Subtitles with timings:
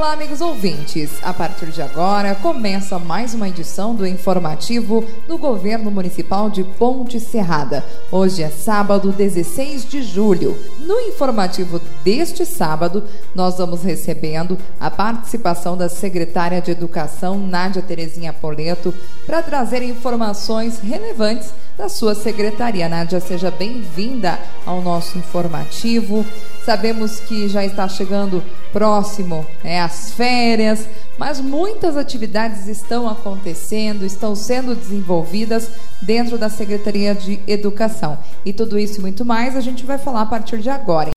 [0.00, 1.10] Olá, amigos ouvintes.
[1.22, 7.20] A partir de agora começa mais uma edição do informativo do Governo Municipal de Ponte
[7.20, 7.84] Serrada.
[8.10, 10.58] Hoje é sábado, 16 de julho.
[10.78, 18.32] No informativo deste sábado, nós vamos recebendo a participação da secretária de Educação, Nádia Terezinha
[18.32, 18.94] Poleto,
[19.26, 22.88] para trazer informações relevantes da sua secretaria.
[22.88, 26.24] Nádia, seja bem-vinda ao nosso informativo.
[26.70, 30.86] Sabemos que já está chegando próximo né, as férias,
[31.18, 35.68] mas muitas atividades estão acontecendo, estão sendo desenvolvidas
[36.00, 38.16] dentro da Secretaria de Educação.
[38.44, 41.10] E tudo isso e muito mais a gente vai falar a partir de agora.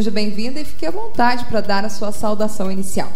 [0.00, 3.12] Seja bem-vinda e fique à vontade para dar a sua saudação inicial.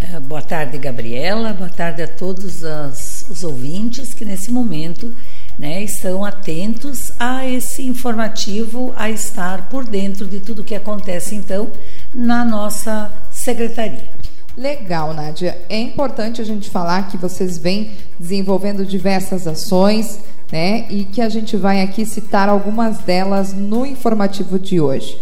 [0.00, 1.52] É, boa tarde, Gabriela.
[1.52, 5.14] Boa tarde a todos as, os ouvintes que nesse momento
[5.56, 11.70] né, estão atentos a esse informativo, a estar por dentro de tudo que acontece então
[12.12, 14.08] na nossa secretaria.
[14.56, 15.56] Legal, Nádia.
[15.68, 20.18] É importante a gente falar que vocês vêm desenvolvendo diversas ações,
[20.50, 20.86] né?
[20.90, 25.16] E que a gente vai aqui citar algumas delas no informativo de hoje.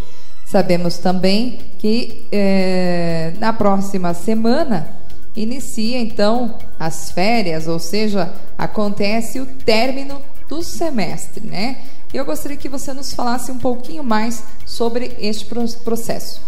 [0.53, 4.87] Sabemos também que é, na próxima semana
[5.35, 11.79] inicia então as férias, ou seja, acontece o término do semestre, né?
[12.13, 15.47] Eu gostaria que você nos falasse um pouquinho mais sobre este
[15.83, 16.43] processo.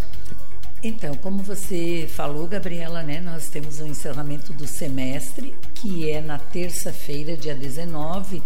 [0.83, 6.37] Então, como você falou, Gabriela, né, nós temos o encerramento do semestre, que é na
[6.37, 8.43] terça-feira, dia 19,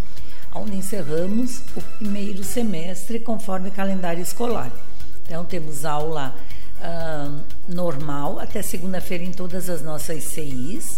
[0.55, 4.71] onde encerramos o primeiro semestre conforme calendário escolar.
[5.29, 6.35] Então, temos aula
[6.79, 10.97] uh, normal até segunda-feira em todas as nossas CIs,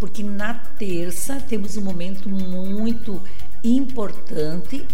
[0.00, 3.22] porque na terça temos um momento muito
[3.62, 4.86] importante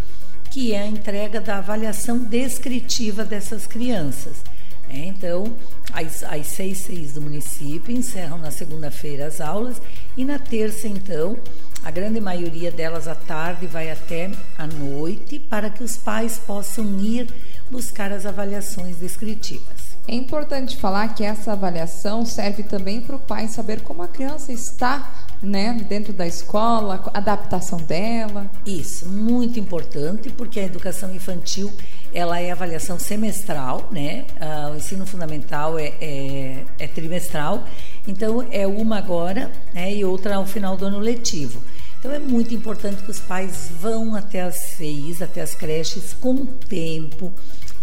[0.50, 4.42] que é a entrega da avaliação descritiva dessas crianças.
[4.90, 5.56] É, então,
[5.92, 9.80] as, as seis CIs do município encerram na segunda-feira as aulas
[10.16, 11.38] e na terça, então,
[11.84, 16.98] a grande maioria delas à tarde vai até à noite para que os pais possam
[16.98, 17.28] ir
[17.74, 19.94] buscar as avaliações descritivas.
[20.06, 24.52] É importante falar que essa avaliação serve também para o pai saber como a criança
[24.52, 25.12] está
[25.42, 28.48] né, dentro da escola, a adaptação dela.
[28.64, 31.72] Isso, muito importante, porque a educação infantil
[32.12, 34.26] ela é avaliação semestral, né?
[34.40, 37.64] Ah, o ensino fundamental é, é, é, trimestral,
[38.06, 41.60] então é uma agora né, e outra ao final do ano letivo.
[41.98, 46.44] Então é muito importante que os pais vão até as CEIs, até as creches com
[46.44, 47.32] tempo,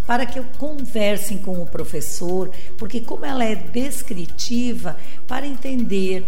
[0.06, 4.98] para que conversem com o professor, porque como ela é descritiva,
[5.28, 6.26] para entender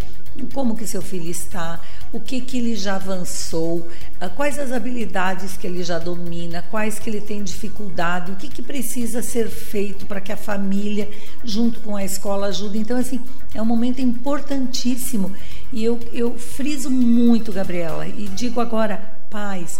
[0.53, 1.79] como que seu filho está,
[2.11, 3.87] o que que ele já avançou,
[4.19, 8.47] ah, quais as habilidades que ele já domina, quais que ele tem dificuldade, o que
[8.47, 11.09] que precisa ser feito para que a família,
[11.43, 12.79] junto com a escola, ajude.
[12.79, 13.21] Então, assim,
[13.53, 15.31] é um momento importantíssimo
[15.71, 18.97] e eu, eu friso muito, Gabriela, e digo agora,
[19.29, 19.79] pais,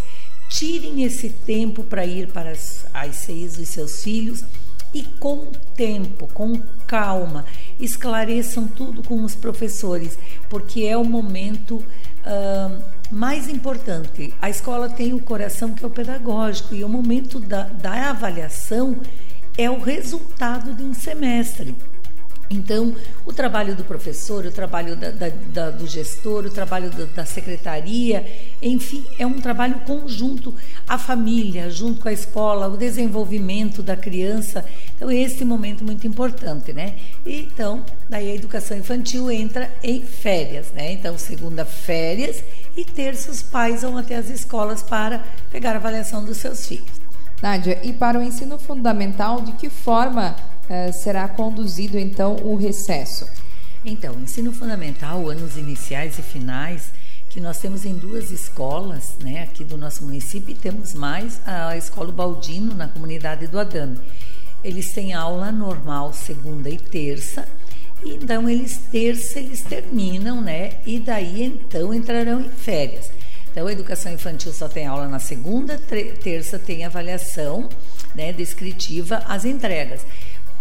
[0.53, 4.45] tirem esse tempo para ir para as, as CEIs dos seus filhos
[4.93, 7.43] e com tempo, com calma,
[7.79, 10.15] esclareçam tudo com os professores,
[10.49, 14.31] porque é o momento uh, mais importante.
[14.39, 19.01] A escola tem o coração que é o pedagógico e o momento da, da avaliação
[19.57, 21.75] é o resultado de um semestre.
[22.49, 22.95] Então,
[23.25, 28.25] o trabalho do professor, o trabalho da, da, da, do gestor, o trabalho da, secretaria,
[28.61, 30.53] enfim, é um trabalho conjunto.
[30.87, 34.65] A família, junto com a escola, o desenvolvimento da criança.
[34.95, 36.95] Então, esse momento muito importante, né?
[37.25, 40.93] Então, daí a educação infantil entra em férias, né?
[40.93, 42.43] Então, segunda, férias
[42.75, 47.03] e terça, os pais vão até as escolas para pegar a avaliação dos seus filhos.
[47.41, 50.35] Nádia, e para o ensino fundamental, de que forma
[50.93, 53.27] será conduzido então o recesso?
[53.85, 56.91] Então, ensino fundamental, anos iniciais e finais,
[57.29, 61.75] que nós temos em duas escolas, né, aqui do nosso município, e temos mais a
[61.75, 63.99] escola Baldino na comunidade do Adame.
[64.63, 67.45] Eles têm aula normal segunda e terça,
[68.03, 73.11] e então eles terça eles terminam, né, e daí então entrarão em férias.
[73.51, 75.77] Então, a educação infantil só tem aula na segunda,
[76.23, 77.67] terça tem avaliação,
[78.15, 80.05] né, descritiva, as entregas.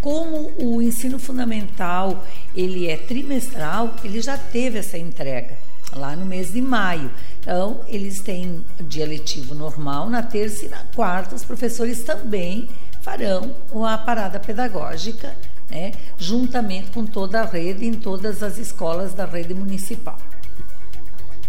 [0.03, 5.57] Como o ensino fundamental ele é trimestral, ele já teve essa entrega
[5.93, 7.11] lá no mês de maio.
[7.41, 12.69] Então, eles têm dia letivo normal na terça e na quarta os professores também
[13.01, 13.55] farão
[13.87, 15.35] a parada pedagógica
[15.73, 20.19] né, juntamente com toda a rede em todas as escolas da rede municipal.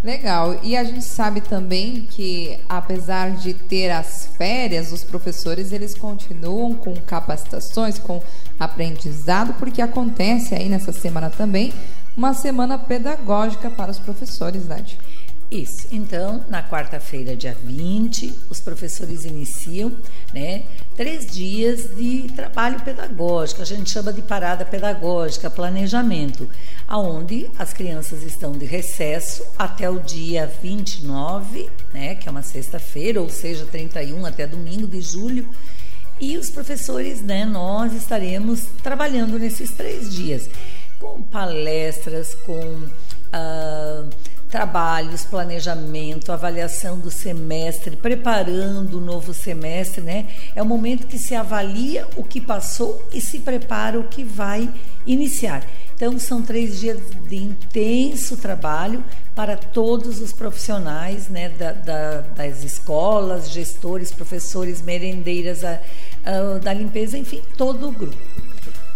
[0.04, 0.60] Legal.
[0.62, 6.74] E a gente sabe também que, apesar de ter as férias, os professores eles continuam
[6.74, 8.22] com capacitações, com
[8.60, 11.72] aprendizado, porque acontece aí nessa semana também
[12.14, 14.98] uma semana pedagógica para os professores, Nádia.
[15.50, 15.88] Isso.
[15.90, 19.90] Então, na quarta-feira, dia 20, os professores iniciam
[20.34, 20.64] né,
[20.96, 26.48] três dias de trabalho pedagógico, a gente chama de parada pedagógica, planejamento,
[26.86, 33.20] aonde as crianças estão de recesso até o dia 29, né, que é uma sexta-feira,
[33.20, 35.48] ou seja, 31 até domingo de julho,
[36.20, 40.48] e os professores, né, nós estaremos trabalhando nesses três dias,
[41.00, 42.60] com palestras, com.
[43.34, 50.28] Uh, trabalhos, planejamento, avaliação do semestre, preparando o novo semestre, né?
[50.54, 54.72] É o momento que se avalia o que passou e se prepara o que vai
[55.04, 55.66] iniciar.
[55.96, 59.02] Então, são três dias de intenso trabalho
[59.34, 65.80] para todos os profissionais né, da, da, das escolas, gestores, professores, merendeiras, a,
[66.24, 68.16] a, da limpeza, enfim, todo o grupo.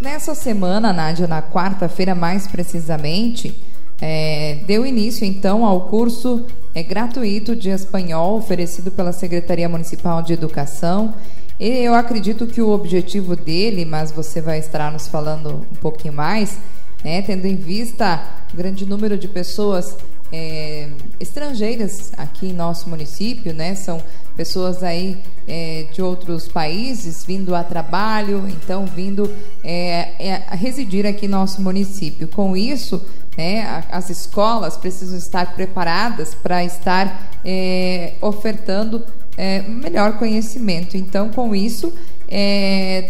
[0.00, 3.68] Nessa semana, Nádia, na quarta-feira mais precisamente,
[4.00, 10.33] é, deu início então ao curso é, gratuito de espanhol oferecido pela Secretaria Municipal de
[10.33, 11.15] Educação.
[11.59, 16.15] E eu acredito que o objetivo dele, mas você vai estar nos falando um pouquinho
[16.15, 16.59] mais,
[17.03, 18.23] né, tendo em vista
[18.53, 19.97] o grande número de pessoas
[20.33, 20.89] é,
[21.19, 23.75] estrangeiras aqui em nosso município, né?
[23.75, 24.03] São
[24.37, 29.29] pessoas aí é, de outros países vindo a trabalho, então vindo
[29.65, 32.29] é, é a residir aqui em nosso município.
[32.29, 33.05] Com isso,
[33.37, 39.05] né, as escolas precisam estar preparadas para estar é, ofertando
[39.37, 40.97] é, melhor conhecimento.
[40.97, 41.93] Então, com isso,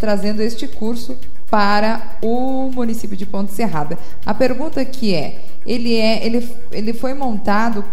[0.01, 1.17] trazendo este curso
[1.51, 3.99] para o município de Ponte Serrada.
[4.25, 7.85] A pergunta que é, ele é, ele, ele foi montado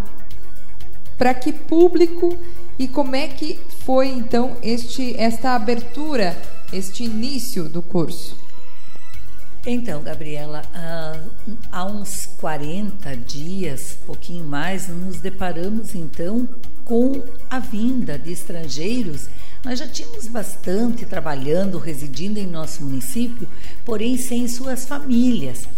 [1.16, 2.36] para que público
[2.78, 6.36] e como é que foi então este esta abertura,
[6.72, 8.36] este início do curso?
[9.68, 10.62] Então, Gabriela,
[11.72, 16.48] há uns 40 dias, pouquinho mais, nos deparamos então
[16.84, 17.20] com
[17.50, 19.28] a vinda de estrangeiros
[19.66, 23.48] nós já tínhamos bastante trabalhando, residindo em nosso município,
[23.84, 25.68] porém sem suas famílias.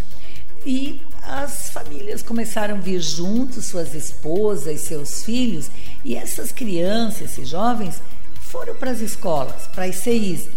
[0.66, 5.70] E as famílias começaram a vir juntos, suas esposas, seus filhos,
[6.04, 8.02] e essas crianças, esses jovens,
[8.38, 10.50] foram para as escolas, para as CIs.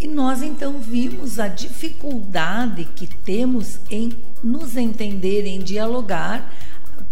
[0.00, 6.50] E nós então vimos a dificuldade que temos em nos entender, em dialogar,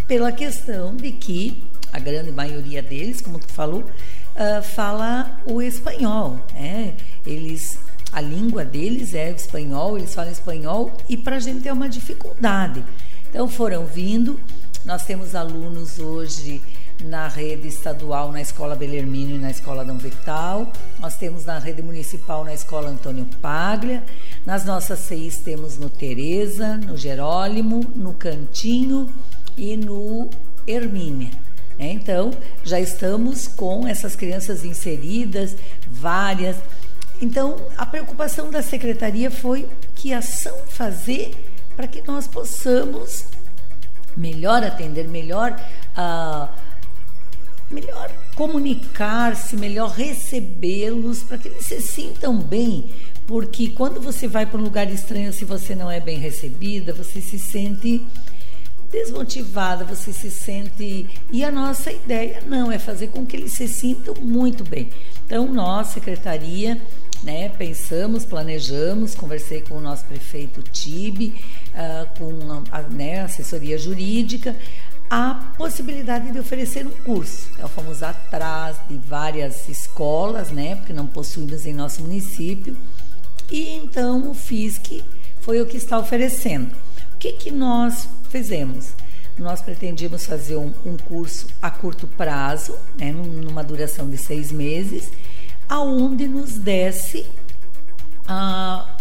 [0.07, 1.63] pela questão de que
[1.93, 3.85] a grande maioria deles, como tu falou,
[4.39, 6.39] uh, fala o espanhol.
[6.55, 6.95] Né?
[7.27, 7.79] Eles,
[8.13, 11.89] a língua deles é o espanhol, eles falam espanhol e para a gente é uma
[11.89, 12.85] dificuldade.
[13.29, 14.41] Então foram vindo.
[14.85, 16.63] Nós temos alunos hoje
[17.05, 20.73] na rede estadual na Escola Belermino e na Escola Dom Vital.
[20.99, 24.03] Nós temos na rede municipal na Escola Antônio Paglia.
[24.47, 29.13] Nas nossas CIs temos no Tereza, no Jerólimo, no Cantinho
[29.57, 30.31] e no
[30.67, 31.48] Hermínia.
[31.79, 31.93] Né?
[31.93, 32.33] Então,
[32.65, 35.55] já estamos com essas crianças inseridas,
[35.87, 36.57] várias.
[37.23, 41.33] Então, a preocupação da secretaria foi que ação fazer
[41.77, 43.27] para que nós possamos
[44.17, 45.59] melhor atender, melhor,
[45.97, 46.49] uh,
[47.71, 52.93] melhor comunicar-se, melhor recebê-los, para que eles se sintam bem.
[53.27, 57.21] Porque quando você vai para um lugar estranho, se você não é bem recebida, você
[57.21, 58.05] se sente
[58.91, 61.09] desmotivada, você se sente.
[61.31, 64.91] E a nossa ideia não é fazer com que eles se sintam muito bem.
[65.25, 66.81] Então, nós, secretaria,
[67.23, 71.35] né, pensamos, planejamos, conversei com o nosso prefeito Tibe,
[71.75, 74.57] uh, com a, né, assessoria jurídica,
[75.11, 77.49] a possibilidade de oferecer um curso.
[77.55, 82.77] Então, fomos atrás de várias escolas, né, porque não possuímos em nosso município,
[83.51, 85.03] e então o FISC
[85.41, 86.75] foi o que está oferecendo.
[87.19, 88.93] O que, que nós fizemos?
[89.37, 95.11] Nós pretendíamos fazer um, um curso a curto prazo, né, numa duração de seis meses,
[95.69, 97.27] aonde nos desse
[98.29, 98.97] ah,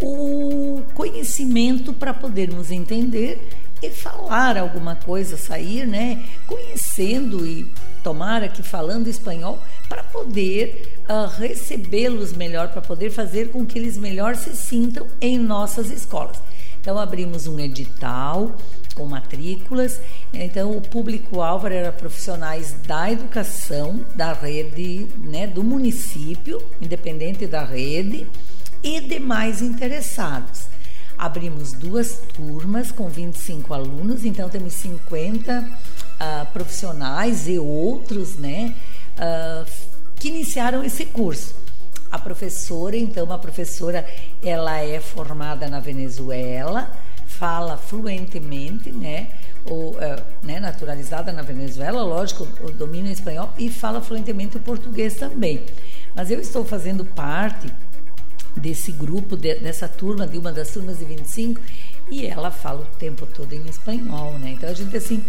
[0.00, 3.48] o conhecimento para podermos entender
[3.80, 7.72] e falar alguma coisa, sair, né, conhecendo e
[8.02, 13.96] tomara que falando espanhol para poder uh, recebê-los melhor, para poder fazer com que eles
[13.96, 16.49] melhor se sintam em nossas escolas.
[16.80, 18.56] Então abrimos um edital
[18.94, 20.00] com matrículas.
[20.32, 28.26] Então o público-alvo era profissionais da educação, da rede, né, do município, independente da rede,
[28.82, 30.68] e demais interessados.
[31.18, 38.74] abrimos duas turmas com 25 alunos, então temos 50 uh, profissionais e outros, né,
[39.18, 39.70] uh,
[40.16, 41.54] que iniciaram esse curso.
[42.10, 44.06] A professora, então, a professora,
[44.42, 46.90] ela é formada na Venezuela,
[47.26, 49.28] fala fluentemente, né,
[49.64, 49.98] ou uh,
[50.42, 55.64] né, naturalizada na Venezuela, lógico, o domínio espanhol e fala fluentemente o português também.
[56.14, 57.72] Mas eu estou fazendo parte
[58.56, 61.60] desse grupo, de, dessa turma, de uma das turmas de 25,
[62.10, 64.50] e ela fala o tempo todo em espanhol, né?
[64.50, 65.24] Então a gente assim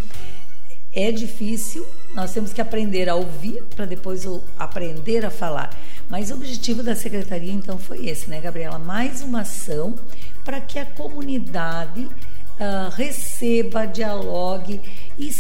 [0.93, 4.25] é difícil, nós temos que aprender a ouvir para depois
[4.60, 5.75] aprender a falar.
[6.10, 8.77] Mas o objetivo da secretaria então foi esse, né, Gabriela?
[8.77, 9.95] Mais uma ação
[10.43, 14.81] para que a comunidade uh, receba, dialogue
[15.17, 15.31] e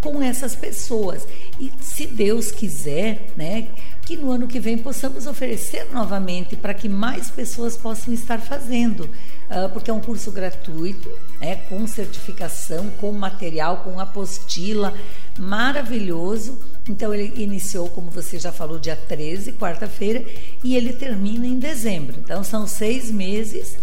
[0.00, 1.26] com essas pessoas.
[1.60, 3.68] E se Deus quiser, né,
[4.12, 9.04] que no ano que vem possamos oferecer novamente para que mais pessoas possam estar fazendo,
[9.04, 14.92] uh, porque é um curso gratuito, é com certificação, com material, com apostila,
[15.38, 16.58] maravilhoso.
[16.86, 20.22] Então ele iniciou, como você já falou, dia 13, quarta-feira,
[20.62, 22.16] e ele termina em dezembro.
[22.18, 23.78] Então são seis meses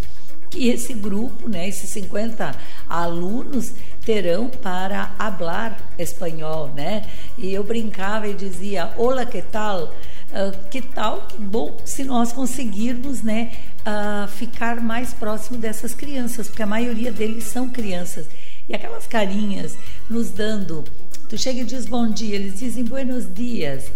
[0.52, 2.56] que esse grupo, né, esses 50
[2.88, 3.74] alunos,
[4.06, 7.06] terão para hablar espanhol, né?
[7.38, 9.94] E eu brincava e dizia, olá, que tal?
[10.30, 16.48] Uh, que tal, que bom se nós conseguirmos, né, uh, ficar mais próximo dessas crianças,
[16.48, 18.28] porque a maioria deles são crianças.
[18.68, 19.76] E aquelas carinhas
[20.08, 20.84] nos dando,
[21.28, 23.92] tu chega e diz bom dia, eles dizem buenos dias,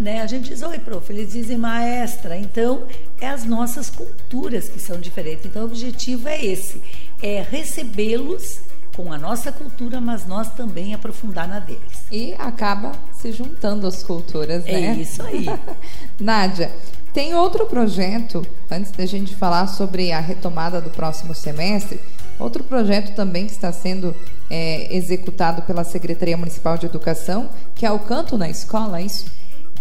[0.00, 0.20] né?
[0.22, 2.36] A gente diz oi, prof, eles dizem maestra.
[2.36, 2.86] Então,
[3.20, 5.46] é as nossas culturas que são diferentes.
[5.46, 6.82] Então, o objetivo é esse,
[7.22, 8.60] é recebê-los
[8.96, 12.06] com a nossa cultura, mas nós também aprofundar na deles.
[12.10, 14.86] E acaba se juntando as culturas, é né?
[14.86, 15.44] É isso aí.
[16.18, 16.72] Nádia,
[17.12, 22.00] tem outro projeto, antes da gente falar sobre a retomada do próximo semestre,
[22.38, 24.16] outro projeto também que está sendo
[24.48, 29.26] é, executado pela Secretaria Municipal de Educação, que é o Canto na Escola, é isso?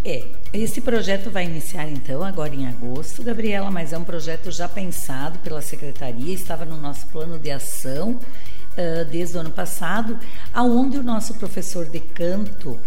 [0.04, 4.68] É, esse projeto vai iniciar então agora em agosto, Gabriela, mas é um projeto já
[4.68, 8.20] pensado pela secretaria, estava no nosso plano de ação
[8.78, 10.20] uh, desde o ano passado,
[10.54, 12.80] aonde o nosso professor de canto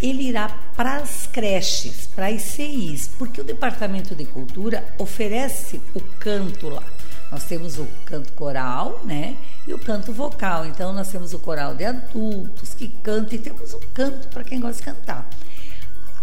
[0.00, 6.00] ele irá para as creches, para as CIs, porque o Departamento de Cultura oferece o
[6.00, 6.84] canto lá.
[7.30, 9.36] Nós temos o canto coral, né?
[9.66, 10.64] E o canto vocal.
[10.66, 14.60] Então nós temos o coral de adultos que canta e temos o canto para quem
[14.60, 15.28] gosta de cantar.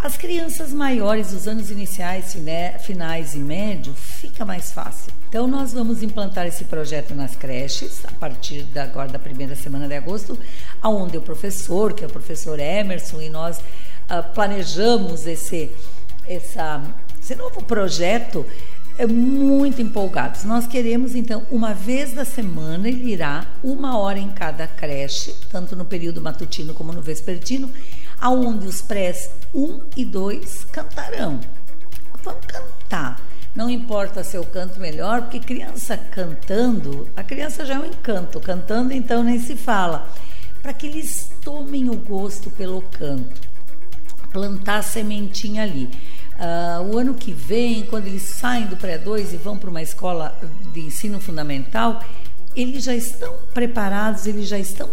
[0.06, 2.38] As crianças maiores dos anos iniciais,
[2.82, 5.12] finais e médio, fica mais fácil.
[5.28, 9.88] Então, nós vamos implantar esse projeto nas creches, a partir da, agora da primeira semana
[9.88, 10.38] de agosto,
[10.80, 15.72] aonde o professor, que é o professor Emerson, e nós uh, planejamos esse,
[16.28, 16.84] essa,
[17.20, 18.46] esse novo projeto
[19.00, 20.44] é muito empolgados.
[20.44, 25.76] Nós queremos, então, uma vez da semana, ele irá uma hora em cada creche, tanto
[25.76, 27.72] no período matutino como no vespertino,
[28.20, 31.40] aonde os prés 1 e 2 cantarão.
[32.24, 33.22] Vamos cantar.
[33.56, 38.40] Não importa se eu canto melhor, porque criança cantando, a criança já é um encanto,
[38.42, 40.10] cantando então nem se fala.
[40.62, 43.42] Para que eles tomem o gosto pelo canto,
[44.32, 45.90] plantar a sementinha ali.
[46.36, 50.38] Uh, o ano que vem, quando eles saem do pré-2 e vão para uma escola
[50.74, 52.04] de ensino fundamental,
[52.54, 54.90] eles já estão preparados, eles já estão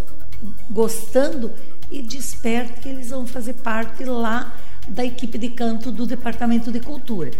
[0.71, 1.53] gostando
[1.93, 4.57] e desperta que eles vão fazer parte lá
[4.89, 7.31] da equipe de canto do Departamento de Cultura.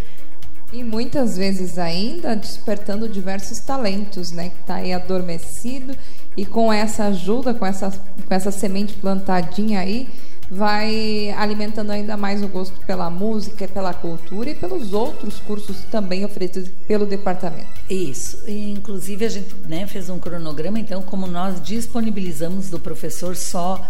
[0.73, 4.51] E muitas vezes ainda despertando diversos talentos, né?
[4.51, 5.95] Que está aí adormecido
[6.37, 10.09] e com essa ajuda, com essa, com essa semente plantadinha aí,
[10.51, 16.25] vai alimentando ainda mais o gosto pela música, pela cultura e pelos outros cursos também
[16.25, 17.69] oferecidos pelo departamento.
[17.89, 18.39] Isso.
[18.47, 23.83] E, inclusive a gente né, fez um cronograma, então, como nós disponibilizamos do professor só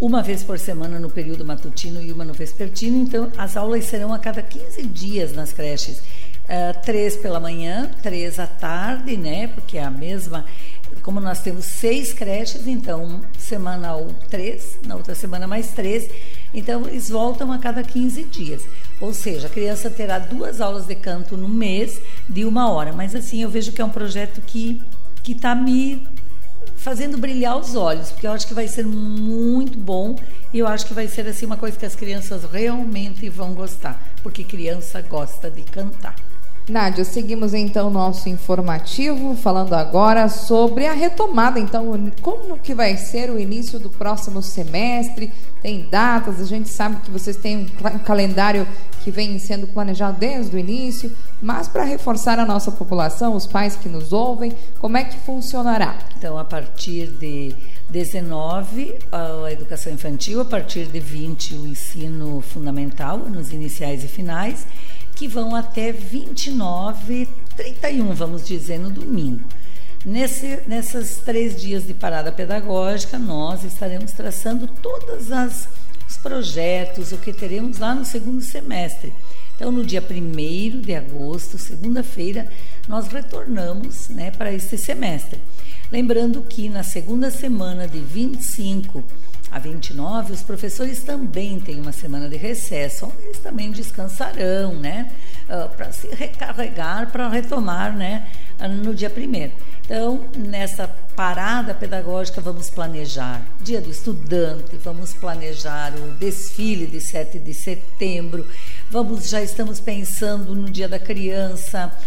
[0.00, 2.96] uma vez por semana no período matutino e uma no vespertino.
[2.96, 5.98] Então, as aulas serão a cada 15 dias nas creches.
[5.98, 9.48] Uh, três pela manhã, três à tarde, né?
[9.48, 10.46] Porque é a mesma.
[11.02, 16.10] Como nós temos seis creches, então semanal três, na outra semana mais três.
[16.52, 18.62] Então, eles voltam a cada 15 dias.
[19.00, 22.92] Ou seja, a criança terá duas aulas de canto no mês de uma hora.
[22.92, 24.82] Mas assim, eu vejo que é um projeto que
[25.28, 26.02] está me
[26.80, 30.16] fazendo brilhar os olhos, porque eu acho que vai ser muito bom
[30.52, 34.02] e eu acho que vai ser assim uma coisa que as crianças realmente vão gostar,
[34.22, 36.16] porque criança gosta de cantar.
[36.68, 41.58] Nádia, seguimos então nosso informativo, falando agora sobre a retomada.
[41.58, 45.32] Então, como que vai ser o início do próximo semestre?
[45.60, 48.66] Tem datas, a gente sabe que vocês têm um calendário
[49.02, 53.76] que vem sendo planejado desde o início, mas para reforçar a nossa população, os pais
[53.76, 55.98] que nos ouvem, como é que funcionará?
[56.16, 57.54] Então, a partir de
[57.88, 64.66] 19, a educação infantil, a partir de 20, o ensino fundamental, nos iniciais e finais
[65.20, 69.44] que vão até 29, 31, vamos dizer, no domingo.
[70.02, 75.68] Nesse, nessas três dias de parada pedagógica, nós estaremos traçando todos os
[76.22, 79.12] projetos, o que teremos lá no segundo semestre.
[79.54, 82.50] Então, no dia 1 de agosto, segunda-feira,
[82.88, 85.38] nós retornamos né, para este semestre.
[85.92, 89.04] Lembrando que na segunda semana de 25
[89.50, 95.10] a 29, os professores também têm uma semana de recesso, onde eles também descansarão, né?
[95.48, 98.28] Uh, para se recarregar, para retomar, né?
[98.84, 99.52] No dia primeiro.
[99.84, 107.38] Então, nessa parada pedagógica, vamos planejar Dia do Estudante, vamos planejar o desfile de 7
[107.40, 108.46] de setembro,
[108.88, 111.98] vamos já estamos pensando no Dia da Criança, ah,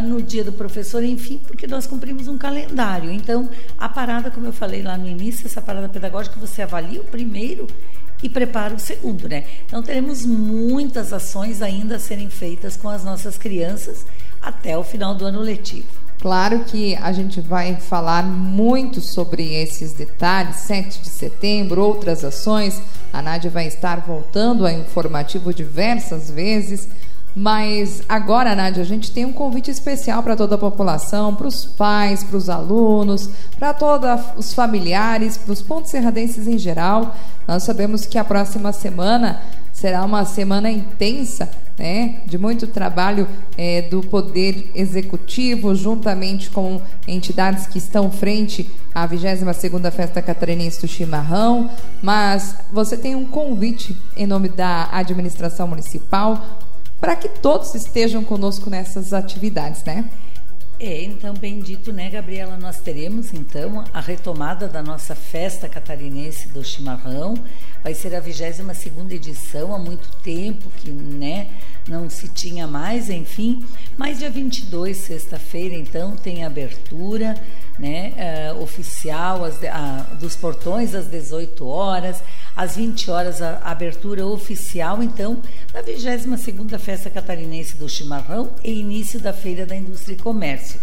[0.00, 3.10] no Dia do Professor, enfim, porque nós cumprimos um calendário.
[3.10, 7.04] Então, a parada, como eu falei lá no início, essa parada pedagógica, você avalia o
[7.04, 7.66] primeiro
[8.22, 9.44] e prepara o segundo, né?
[9.66, 14.06] Então, teremos muitas ações ainda a serem feitas com as nossas crianças
[14.40, 15.88] até o final do ano letivo.
[16.22, 22.80] Claro que a gente vai falar muito sobre esses detalhes, 7 de setembro, outras ações.
[23.12, 26.88] A Nádia vai estar voltando ao informativo diversas vezes.
[27.34, 31.64] Mas agora, Nádia, a gente tem um convite especial para toda a população, para os
[31.64, 37.16] pais, para os alunos, para todos os familiares, para os pontos serradenses em geral.
[37.48, 39.40] Nós sabemos que a próxima semana
[39.72, 47.66] será uma semana intensa né, de muito trabalho é, do Poder Executivo, juntamente com entidades
[47.66, 51.70] que estão frente à 22ª Festa Catarinense do Chimarrão,
[52.02, 56.60] mas você tem um convite em nome da administração municipal
[57.02, 60.08] para que todos estejam conosco nessas atividades, né?
[60.78, 62.56] É, então, bendito, né, Gabriela?
[62.56, 67.34] Nós teremos, então, a retomada da nossa festa catarinense do chimarrão.
[67.82, 71.48] Vai ser a 22 edição, há muito tempo que, né,
[71.88, 73.66] não se tinha mais, enfim.
[73.96, 77.34] Mas dia 22, sexta-feira, então, tem abertura,
[77.80, 79.58] né, uh, oficial as,
[80.20, 82.22] dos portões às 18 horas,
[82.54, 85.40] às 20 horas a abertura oficial, então,
[85.72, 90.80] da 22ª Festa Catarinense do Chimarrão e início da Feira da Indústria e Comércio.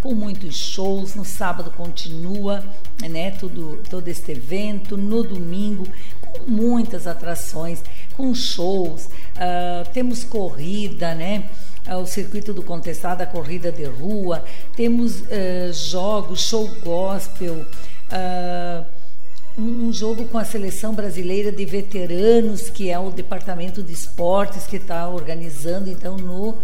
[0.00, 2.64] Com muitos shows, no sábado continua,
[3.10, 5.84] né, tudo, todo este evento, no domingo,
[6.20, 7.82] com muitas atrações,
[8.16, 11.50] com shows, uh, temos corrida, né,
[11.96, 14.44] o circuito do contestado, a corrida de rua,
[14.76, 18.97] temos uh, jogos, show gospel, uh,
[19.58, 24.76] um, jogo com a seleção brasileira de veteranos, que é o departamento de esportes que
[24.76, 26.56] está organizando, então no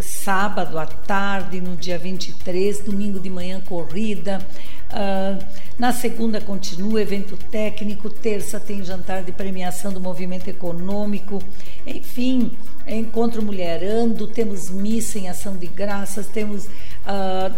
[0.00, 4.38] sábado à tarde, no dia 23, domingo de manhã, corrida.
[4.90, 5.44] Uh,
[5.78, 11.38] na segunda continua evento técnico, terça tem jantar de premiação do movimento econômico,
[11.86, 12.52] enfim,
[12.86, 16.66] encontro mulherando, temos missa em ação de graças, temos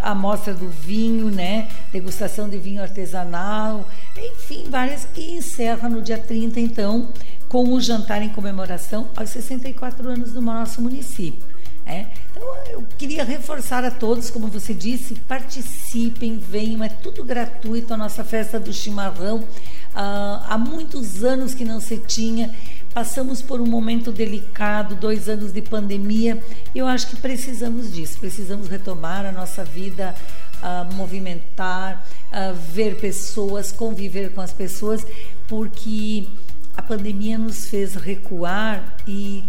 [0.03, 1.69] a mostra do vinho, né?
[1.91, 5.07] Degustação de vinho artesanal, enfim, várias.
[5.17, 7.09] E encerra no dia 30, então,
[7.49, 11.45] com o jantar em comemoração aos 64 anos do nosso município.
[11.85, 12.07] É?
[12.31, 17.97] Então, eu queria reforçar a todos, como você disse, participem, venham, é tudo gratuito a
[17.97, 19.38] nossa festa do chimarrão.
[19.38, 22.55] Uh, há muitos anos que não se tinha
[22.95, 26.43] Passamos por um momento delicado, dois anos de pandemia.
[26.75, 28.19] Eu acho que precisamos disso.
[28.19, 30.15] Precisamos retomar a nossa vida,
[30.63, 35.07] uh, movimentar, uh, ver pessoas, conviver com as pessoas,
[35.49, 36.29] porque
[36.77, 39.43] a pandemia nos fez recuar e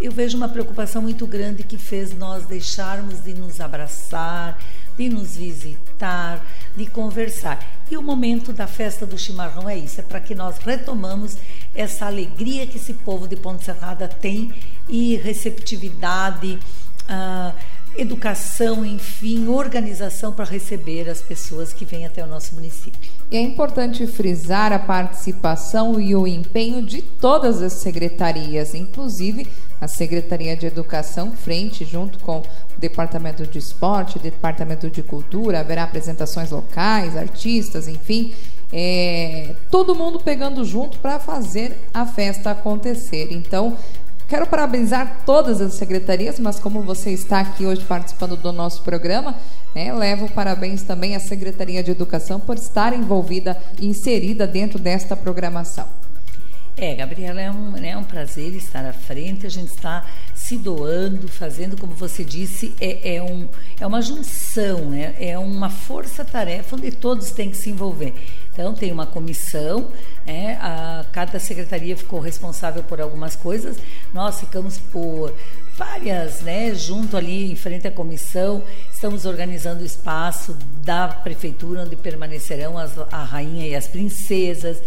[0.00, 4.58] eu vejo uma preocupação muito grande que fez nós deixarmos de nos abraçar,
[4.96, 6.44] de nos visitar,
[6.76, 7.64] de conversar.
[7.90, 11.36] E o momento da festa do chimarrão é isso, é para que nós retomamos
[11.74, 14.52] essa alegria que esse povo de Ponte Serrada tem
[14.88, 16.58] e receptividade,
[17.08, 17.54] uh,
[17.96, 23.00] educação, enfim, organização para receber as pessoas que vêm até o nosso município.
[23.30, 29.46] E é importante frisar a participação e o empenho de todas as secretarias, inclusive
[29.80, 32.44] a Secretaria de Educação, frente junto com o
[32.78, 38.34] Departamento de Esporte, Departamento de Cultura, haverá apresentações locais, artistas, enfim,
[38.76, 43.28] é, todo mundo pegando junto para fazer a festa acontecer.
[43.30, 43.76] Então,
[44.26, 49.34] Quero parabenizar todas as secretarias, mas como você está aqui hoje participando do nosso programa,
[49.74, 55.14] né, levo parabéns também à Secretaria de Educação por estar envolvida e inserida dentro desta
[55.14, 55.86] programação.
[56.76, 60.04] É, Gabriela, é um, né, é um prazer estar à frente, a gente está
[60.44, 63.48] se doando, fazendo, como você disse, é, é, um,
[63.80, 68.12] é uma junção, é, é uma força-tarefa onde todos têm que se envolver.
[68.52, 69.88] Então, tem uma comissão,
[70.26, 73.78] né, a, cada secretaria ficou responsável por algumas coisas,
[74.12, 75.34] nós ficamos por
[75.78, 81.96] várias, né, junto ali em frente à comissão, estamos organizando o espaço da prefeitura onde
[81.96, 84.78] permanecerão as, a rainha e as princesas,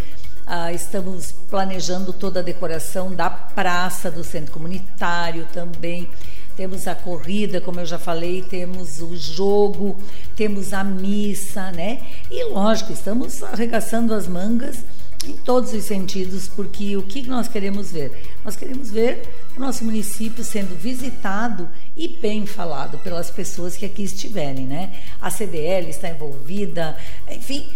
[0.48, 6.10] ah, estamos planejando toda a decoração da praça do centro comunitário também.
[6.56, 9.98] Temos a corrida, como eu já falei, temos o jogo,
[10.38, 12.02] temos a missa, né?
[12.32, 14.84] E lógico, estamos arregaçando as mangas
[15.26, 18.34] em todos os sentidos, porque o que nós queremos ver?
[18.46, 24.04] Nós queremos ver o nosso município sendo visitado e bem falado pelas pessoas que aqui
[24.04, 24.94] estiverem, né?
[25.22, 26.98] A CDL está envolvida,
[27.30, 27.68] enfim,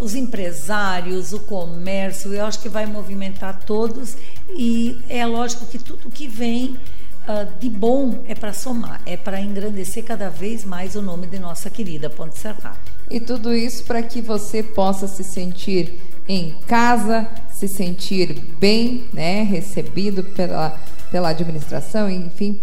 [0.00, 4.16] os empresários, o comércio, eu acho que vai movimentar todos
[4.48, 6.78] e é lógico que tudo que vem
[7.26, 11.38] uh, de bom é para somar, é para engrandecer cada vez mais o nome de
[11.38, 12.78] nossa querida Ponte Serrada.
[13.10, 19.42] E tudo isso para que você possa se sentir em casa, se sentir bem, né,
[19.42, 20.78] recebido pela,
[21.10, 22.60] pela administração, enfim,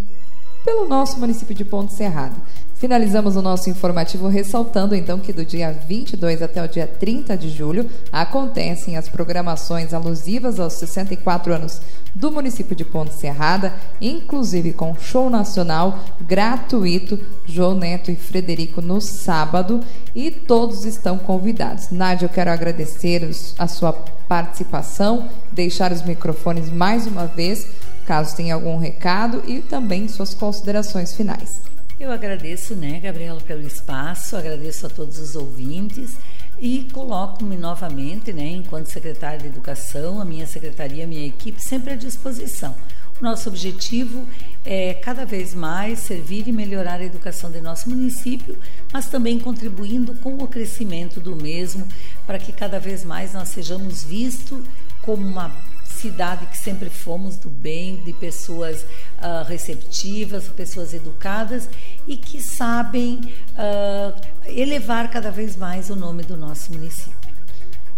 [0.66, 2.36] pelo nosso município de Ponte Serrada.
[2.84, 7.48] Finalizamos o nosso informativo ressaltando então que do dia 22 até o dia 30 de
[7.48, 11.82] julho acontecem as programações alusivas aos 64 anos
[12.14, 19.00] do município de Ponte Serrada, inclusive com show nacional gratuito João Neto e Frederico no
[19.00, 19.80] sábado
[20.14, 21.90] e todos estão convidados.
[21.90, 23.26] Nádia, eu quero agradecer
[23.58, 27.66] a sua participação, deixar os microfones mais uma vez,
[28.06, 31.73] caso tenha algum recado e também suas considerações finais.
[32.04, 36.18] Eu agradeço, né, Gabriela, pelo espaço, agradeço a todos os ouvintes
[36.60, 41.94] e coloco-me novamente, né, enquanto secretária de Educação, a minha secretaria, a minha equipe, sempre
[41.94, 42.76] à disposição.
[43.22, 44.28] O nosso objetivo
[44.66, 48.58] é cada vez mais servir e melhorar a educação de nosso município,
[48.92, 51.88] mas também contribuindo com o crescimento do mesmo,
[52.28, 54.62] para que cada vez mais nós sejamos vistos
[55.02, 55.56] como uma
[56.04, 61.70] cidade que sempre fomos do bem, de pessoas uh, receptivas, pessoas educadas
[62.06, 63.22] e que sabem
[63.54, 67.14] uh, elevar cada vez mais o nome do nosso município.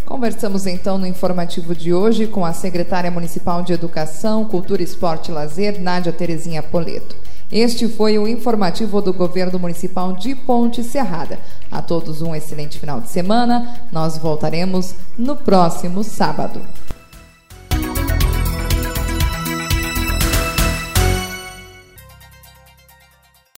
[0.05, 5.33] Conversamos então no informativo de hoje com a secretária municipal de Educação, Cultura, Esporte e
[5.33, 7.15] Lazer, Nádia Terezinha Poleto.
[7.51, 11.39] Este foi o informativo do governo municipal de Ponte Serrada.
[11.71, 13.81] A todos um excelente final de semana.
[13.91, 16.61] Nós voltaremos no próximo sábado.